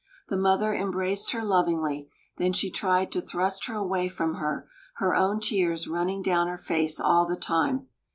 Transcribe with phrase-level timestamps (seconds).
[0.29, 5.13] The mother embraced her lovingly; then she tried to thrust her away from her, her
[5.15, 7.87] own tears running down her face all the time.